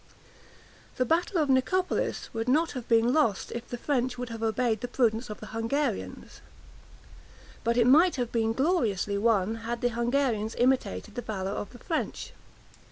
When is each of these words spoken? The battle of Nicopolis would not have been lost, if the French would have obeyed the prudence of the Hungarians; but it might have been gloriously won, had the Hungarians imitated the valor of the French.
The 0.97 1.05
battle 1.05 1.37
of 1.37 1.47
Nicopolis 1.47 2.33
would 2.33 2.49
not 2.49 2.71
have 2.71 2.87
been 2.87 3.13
lost, 3.13 3.51
if 3.51 3.67
the 3.69 3.77
French 3.77 4.17
would 4.17 4.29
have 4.29 4.41
obeyed 4.41 4.81
the 4.81 4.87
prudence 4.87 5.29
of 5.29 5.39
the 5.39 5.53
Hungarians; 5.53 6.41
but 7.63 7.77
it 7.77 7.85
might 7.85 8.15
have 8.15 8.31
been 8.31 8.53
gloriously 8.53 9.19
won, 9.19 9.57
had 9.57 9.81
the 9.81 9.89
Hungarians 9.89 10.55
imitated 10.57 11.13
the 11.13 11.21
valor 11.21 11.51
of 11.51 11.69
the 11.69 11.77
French. 11.77 12.33